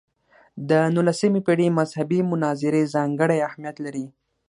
د 0.69 0.71
نولسمې 0.95 1.41
پېړۍ 1.45 1.69
مذهبي 1.79 2.19
مناظرې 2.31 2.89
ځانګړی 2.93 3.37
اهمیت 3.47 3.77
لري. 3.85 4.05